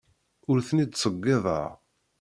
Ur 0.49 0.57
ten-id-ttṣeyyideɣ. 0.67 1.69